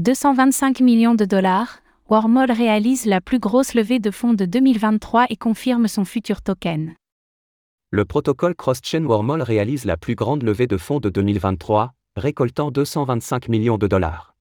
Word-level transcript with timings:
225 0.00 0.80
millions 0.80 1.14
de 1.14 1.26
dollars, 1.26 1.82
Wormhole 2.08 2.50
réalise 2.50 3.04
la 3.04 3.20
plus 3.20 3.38
grosse 3.38 3.74
levée 3.74 3.98
de 3.98 4.10
fonds 4.10 4.32
de 4.32 4.46
2023 4.46 5.26
et 5.28 5.36
confirme 5.36 5.88
son 5.88 6.06
futur 6.06 6.40
token. 6.40 6.94
Le 7.90 8.06
protocole 8.06 8.54
Cross-Chain 8.54 9.04
Wormhole 9.04 9.42
réalise 9.42 9.84
la 9.84 9.98
plus 9.98 10.14
grande 10.14 10.42
levée 10.42 10.66
de 10.66 10.78
fonds 10.78 11.00
de 11.00 11.10
2023, 11.10 11.92
récoltant 12.16 12.70
225 12.70 13.50
millions 13.50 13.76
de 13.76 13.86
dollars. 13.86 14.34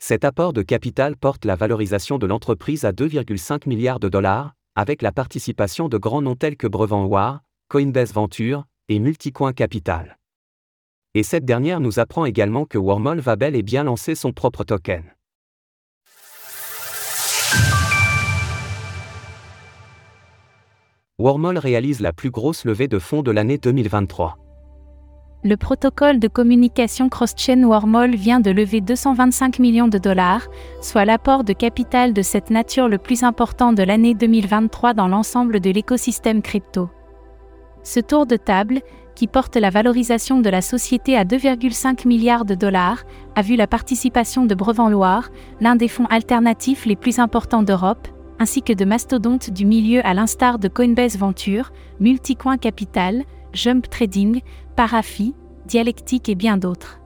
Cet 0.00 0.26
apport 0.26 0.52
de 0.52 0.60
capital 0.60 1.16
porte 1.16 1.46
la 1.46 1.56
valorisation 1.56 2.18
de 2.18 2.26
l'entreprise 2.26 2.84
à 2.84 2.92
2,5 2.92 3.66
milliards 3.66 4.00
de 4.00 4.10
dollars, 4.10 4.52
avec 4.74 5.00
la 5.00 5.12
participation 5.12 5.88
de 5.88 5.96
grands 5.96 6.20
noms 6.20 6.36
tels 6.36 6.58
que 6.58 6.66
Brevant 6.66 7.06
War, 7.06 7.40
Coinbase 7.70 8.12
Venture 8.12 8.66
et 8.90 8.98
Multicoin 8.98 9.54
Capital. 9.54 10.17
Et 11.18 11.24
cette 11.24 11.44
dernière 11.44 11.80
nous 11.80 11.98
apprend 11.98 12.26
également 12.26 12.64
que 12.64 12.78
Wormhole 12.78 13.18
va 13.18 13.34
bel 13.34 13.56
et 13.56 13.64
bien 13.64 13.82
lancer 13.82 14.14
son 14.14 14.30
propre 14.30 14.62
token. 14.62 15.02
Wormhole 21.18 21.58
réalise 21.58 21.98
la 21.98 22.12
plus 22.12 22.30
grosse 22.30 22.64
levée 22.64 22.86
de 22.86 23.00
fonds 23.00 23.24
de 23.24 23.32
l'année 23.32 23.58
2023. 23.58 24.36
Le 25.42 25.56
protocole 25.56 26.20
de 26.20 26.28
communication 26.28 27.08
cross-chain 27.08 27.64
Wormhole 27.64 28.14
vient 28.14 28.38
de 28.38 28.52
lever 28.52 28.80
225 28.80 29.58
millions 29.58 29.88
de 29.88 29.98
dollars, 29.98 30.46
soit 30.80 31.04
l'apport 31.04 31.42
de 31.42 31.52
capital 31.52 32.12
de 32.12 32.22
cette 32.22 32.50
nature 32.50 32.86
le 32.86 32.98
plus 32.98 33.24
important 33.24 33.72
de 33.72 33.82
l'année 33.82 34.14
2023 34.14 34.94
dans 34.94 35.08
l'ensemble 35.08 35.58
de 35.58 35.70
l'écosystème 35.70 36.42
crypto. 36.42 36.88
Ce 37.82 38.00
tour 38.00 38.26
de 38.26 38.36
table, 38.36 38.80
qui 39.14 39.26
porte 39.26 39.56
la 39.56 39.70
valorisation 39.70 40.40
de 40.40 40.48
la 40.48 40.62
société 40.62 41.16
à 41.16 41.24
2,5 41.24 42.06
milliards 42.06 42.44
de 42.44 42.54
dollars, 42.54 43.02
a 43.34 43.42
vu 43.42 43.56
la 43.56 43.66
participation 43.66 44.46
de 44.46 44.54
Brevant 44.54 44.88
Loire, 44.88 45.30
l'un 45.60 45.74
des 45.74 45.88
fonds 45.88 46.06
alternatifs 46.06 46.86
les 46.86 46.96
plus 46.96 47.18
importants 47.18 47.62
d'Europe, 47.62 48.06
ainsi 48.38 48.62
que 48.62 48.72
de 48.72 48.84
mastodontes 48.84 49.50
du 49.50 49.64
milieu 49.64 50.06
à 50.06 50.14
l'instar 50.14 50.58
de 50.58 50.68
Coinbase 50.68 51.18
Venture, 51.18 51.72
Multicoin 51.98 52.58
Capital, 52.58 53.24
Jump 53.52 53.88
Trading, 53.90 54.40
Parafi, 54.76 55.34
Dialectic 55.66 56.28
et 56.28 56.34
bien 56.34 56.56
d'autres. 56.56 57.00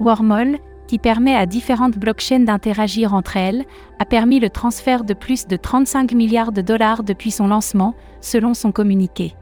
Wormhole, 0.00 0.58
qui 0.86 0.98
permet 0.98 1.34
à 1.34 1.46
différentes 1.46 1.98
blockchains 1.98 2.40
d'interagir 2.40 3.14
entre 3.14 3.36
elles, 3.36 3.64
a 3.98 4.04
permis 4.04 4.40
le 4.40 4.50
transfert 4.50 5.04
de 5.04 5.14
plus 5.14 5.46
de 5.46 5.56
35 5.56 6.12
milliards 6.12 6.52
de 6.52 6.60
dollars 6.60 7.02
depuis 7.02 7.30
son 7.30 7.46
lancement, 7.46 7.94
selon 8.20 8.52
son 8.52 8.70
communiqué. 8.70 9.34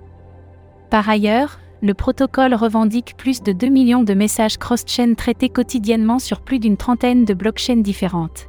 Par 0.92 1.08
ailleurs, 1.08 1.58
le 1.80 1.94
protocole 1.94 2.52
revendique 2.52 3.14
plus 3.16 3.42
de 3.42 3.52
2 3.52 3.68
millions 3.68 4.02
de 4.02 4.12
messages 4.12 4.58
cross-chain 4.58 5.14
traités 5.14 5.48
quotidiennement 5.48 6.18
sur 6.18 6.42
plus 6.42 6.58
d'une 6.58 6.76
trentaine 6.76 7.24
de 7.24 7.32
blockchains 7.32 7.78
différentes. 7.80 8.46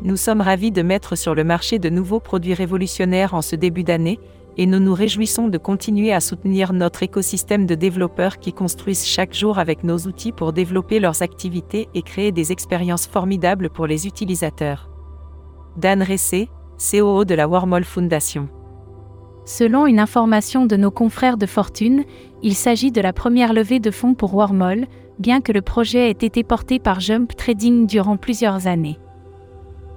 Nous 0.00 0.16
sommes 0.16 0.40
ravis 0.40 0.70
de 0.70 0.80
mettre 0.80 1.14
sur 1.14 1.34
le 1.34 1.44
marché 1.44 1.78
de 1.78 1.90
nouveaux 1.90 2.20
produits 2.20 2.54
révolutionnaires 2.54 3.34
en 3.34 3.42
ce 3.42 3.54
début 3.54 3.84
d'année, 3.84 4.18
et 4.56 4.64
nous 4.64 4.78
nous 4.78 4.94
réjouissons 4.94 5.48
de 5.48 5.58
continuer 5.58 6.14
à 6.14 6.20
soutenir 6.20 6.72
notre 6.72 7.02
écosystème 7.02 7.66
de 7.66 7.74
développeurs 7.74 8.38
qui 8.38 8.54
construisent 8.54 9.04
chaque 9.04 9.34
jour 9.34 9.58
avec 9.58 9.84
nos 9.84 9.98
outils 9.98 10.32
pour 10.32 10.54
développer 10.54 11.00
leurs 11.00 11.20
activités 11.20 11.90
et 11.92 12.00
créer 12.00 12.32
des 12.32 12.50
expériences 12.50 13.06
formidables 13.06 13.68
pour 13.68 13.86
les 13.86 14.06
utilisateurs. 14.06 14.88
Dan 15.76 16.02
Ressé, 16.02 16.48
COO 16.78 17.26
de 17.26 17.34
la 17.34 17.46
Wormhole 17.46 17.84
Foundation. 17.84 18.48
Selon 19.52 19.86
une 19.86 20.00
information 20.00 20.64
de 20.64 20.76
nos 20.76 20.90
confrères 20.90 21.36
de 21.36 21.44
Fortune, 21.44 22.04
il 22.42 22.54
s'agit 22.54 22.90
de 22.90 23.02
la 23.02 23.12
première 23.12 23.52
levée 23.52 23.80
de 23.80 23.90
fonds 23.90 24.14
pour 24.14 24.34
Wormhole, 24.34 24.86
bien 25.18 25.42
que 25.42 25.52
le 25.52 25.60
projet 25.60 26.08
ait 26.08 26.12
été 26.12 26.42
porté 26.42 26.78
par 26.78 27.00
Jump 27.00 27.36
Trading 27.36 27.86
durant 27.86 28.16
plusieurs 28.16 28.66
années. 28.66 28.98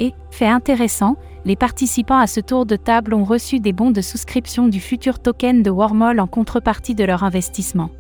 Et, 0.02 0.12
fait 0.30 0.50
intéressant, 0.50 1.16
les 1.46 1.56
participants 1.56 2.18
à 2.18 2.28
ce 2.28 2.42
tour 2.42 2.66
de 2.66 2.76
table 2.76 3.14
ont 3.14 3.24
reçu 3.24 3.62
des 3.62 3.72
bons 3.72 3.92
de 3.92 4.02
souscription 4.02 4.68
du 4.68 4.82
futur 4.82 5.20
token 5.20 5.64
de 5.64 5.70
Wormhole 5.72 6.20
en 6.20 6.28
contrepartie 6.28 6.94
de 6.94 7.06
leur 7.06 7.24
investissement. 7.24 7.92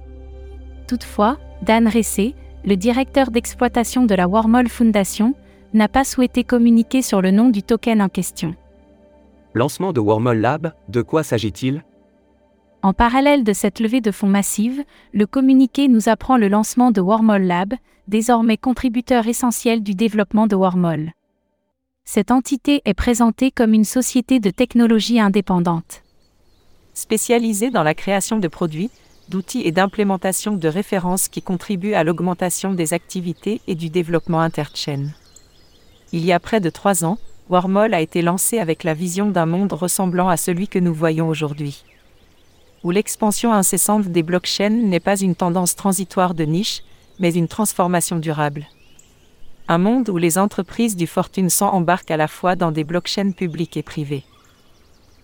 Toutefois, 0.89 1.37
Dan 1.61 1.87
Ressé, 1.87 2.35
le 2.65 2.75
directeur 2.75 3.31
d'exploitation 3.31 4.05
de 4.05 4.13
la 4.13 4.27
Wormhole 4.27 4.67
Foundation, 4.67 5.35
n'a 5.73 5.87
pas 5.87 6.03
souhaité 6.03 6.43
communiquer 6.43 7.01
sur 7.01 7.21
le 7.21 7.31
nom 7.31 7.47
du 7.47 7.63
token 7.63 8.01
en 8.01 8.09
question. 8.09 8.55
Lancement 9.55 9.91
de 9.91 9.99
Wormhole 9.99 10.37
Lab, 10.37 10.73
de 10.89 11.01
quoi 11.01 11.23
s'agit-il? 11.23 11.83
En 12.83 12.93
parallèle 12.93 13.43
de 13.43 13.53
cette 13.53 13.79
levée 13.79 14.01
de 14.01 14.11
fonds 14.11 14.27
massive, 14.27 14.83
le 15.13 15.25
communiqué 15.25 15.87
nous 15.87 16.07
apprend 16.09 16.37
le 16.37 16.49
lancement 16.49 16.91
de 16.91 17.01
Wormhole 17.01 17.45
Lab, 17.45 17.73
désormais 18.07 18.57
contributeur 18.57 19.25
essentiel 19.25 19.81
du 19.81 19.95
développement 19.95 20.45
de 20.45 20.55
Wormhole 20.55 21.13
cette 22.05 22.29
entité 22.29 22.83
est 22.85 22.93
présentée 22.93 23.49
comme 23.51 23.73
une 23.73 23.83
société 23.83 24.39
de 24.39 24.51
technologie 24.51 25.19
indépendante. 25.19 26.03
Spécialisée 26.93 27.71
dans 27.71 27.83
la 27.83 27.95
création 27.95 28.37
de 28.37 28.47
produits, 28.47 28.91
d'outils 29.27 29.63
et 29.65 29.71
d'implémentation 29.71 30.55
de 30.55 30.67
références 30.67 31.27
qui 31.27 31.41
contribuent 31.41 31.95
à 31.95 32.03
l'augmentation 32.03 32.73
des 32.73 32.93
activités 32.93 33.59
et 33.67 33.73
du 33.73 33.89
développement 33.89 34.39
interchain. 34.39 35.07
Il 36.13 36.23
y 36.23 36.31
a 36.31 36.39
près 36.39 36.61
de 36.61 36.69
trois 36.69 37.03
ans, 37.03 37.17
Wormhole 37.49 37.93
a 37.93 38.01
été 38.01 38.21
lancé 38.21 38.59
avec 38.59 38.83
la 38.83 38.93
vision 38.93 39.29
d'un 39.29 39.45
monde 39.45 39.73
ressemblant 39.73 40.29
à 40.29 40.37
celui 40.37 40.67
que 40.67 40.79
nous 40.79 40.93
voyons 40.93 41.27
aujourd'hui. 41.27 41.83
Où 42.83 42.91
l'expansion 42.91 43.53
incessante 43.53 44.07
des 44.07 44.23
blockchains 44.23 44.69
n'est 44.69 44.99
pas 44.99 45.19
une 45.19 45.35
tendance 45.35 45.75
transitoire 45.75 46.33
de 46.33 46.43
niche, 46.43 46.81
mais 47.19 47.33
une 47.33 47.47
transformation 47.47 48.17
durable 48.17 48.67
un 49.67 49.77
monde 49.79 50.09
où 50.09 50.17
les 50.17 50.37
entreprises 50.37 50.95
du 50.95 51.07
Fortune 51.07 51.49
100 51.49 51.73
embarquent 51.73 52.11
à 52.11 52.17
la 52.17 52.27
fois 52.27 52.55
dans 52.55 52.71
des 52.71 52.83
blockchains 52.83 53.31
publiques 53.31 53.77
et 53.77 53.83
privées. 53.83 54.23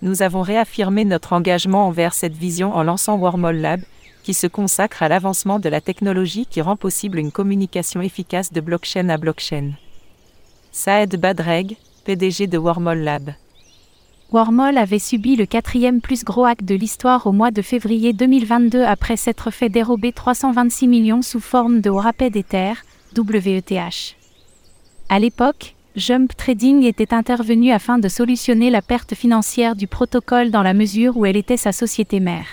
Nous 0.01 0.23
avons 0.23 0.41
réaffirmé 0.41 1.05
notre 1.05 1.33
engagement 1.33 1.87
envers 1.87 2.13
cette 2.13 2.33
vision 2.33 2.75
en 2.75 2.81
lançant 2.81 3.17
Wormhole 3.17 3.57
Lab, 3.57 3.81
qui 4.23 4.33
se 4.33 4.47
consacre 4.47 5.03
à 5.03 5.09
l'avancement 5.09 5.59
de 5.59 5.69
la 5.69 5.81
technologie 5.81 6.47
qui 6.47 6.61
rend 6.61 6.75
possible 6.75 7.19
une 7.19 7.31
communication 7.31 8.01
efficace 8.01 8.51
de 8.51 8.61
blockchain 8.61 9.09
à 9.09 9.17
blockchain. 9.17 9.73
Saed 10.71 11.17
Badreg, 11.17 11.75
PDG 12.03 12.47
de 12.47 12.57
Wormhole 12.57 13.00
Lab. 13.00 13.34
Wormhole 14.31 14.78
avait 14.78 15.00
subi 15.00 15.35
le 15.35 15.45
quatrième 15.45 16.01
plus 16.01 16.23
gros 16.23 16.45
hack 16.45 16.63
de 16.63 16.73
l'histoire 16.73 17.28
au 17.28 17.31
mois 17.31 17.51
de 17.51 17.62
février 17.62 18.13
2022 18.13 18.81
après 18.81 19.17
s'être 19.17 19.51
fait 19.51 19.69
dérober 19.69 20.11
326 20.11 20.88
millions 20.88 21.22
sous 21.22 21.40
forme 21.40 21.81
de 21.81 21.90
Rapid 21.90 22.35
Ether, 22.35 22.73
WETH. 23.16 24.16
À 25.09 25.19
l'époque, 25.19 25.75
Jump 25.97 26.35
Trading 26.38 26.84
était 26.84 27.13
intervenu 27.13 27.72
afin 27.72 28.00
de 28.00 28.07
solutionner 28.07 28.69
la 28.69 28.81
perte 28.81 29.13
financière 29.13 29.75
du 29.75 29.88
protocole 29.88 30.50
dans 30.50 30.63
la 30.63 30.73
mesure 30.73 31.17
où 31.17 31.25
elle 31.25 31.35
était 31.35 31.57
sa 31.57 31.73
société 31.73 32.19
mère. 32.22 32.47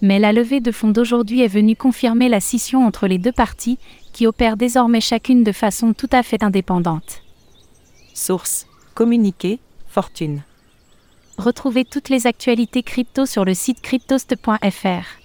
Mais 0.00 0.18
la 0.18 0.32
levée 0.32 0.60
de 0.60 0.72
fonds 0.72 0.90
d'aujourd'hui 0.90 1.42
est 1.42 1.48
venue 1.48 1.76
confirmer 1.76 2.28
la 2.28 2.40
scission 2.40 2.84
entre 2.84 3.06
les 3.06 3.18
deux 3.18 3.30
parties, 3.30 3.78
qui 4.12 4.26
opèrent 4.26 4.56
désormais 4.56 5.00
chacune 5.00 5.44
de 5.44 5.52
façon 5.52 5.92
tout 5.92 6.08
à 6.10 6.22
fait 6.22 6.42
indépendante. 6.42 7.21
Source 8.14 8.66
Communiqué 8.94 9.58
Fortune. 9.88 10.42
Retrouvez 11.38 11.84
toutes 11.84 12.08
les 12.08 12.26
actualités 12.26 12.82
crypto 12.82 13.26
sur 13.26 13.44
le 13.44 13.54
site 13.54 13.80
cryptost.fr. 13.80 15.21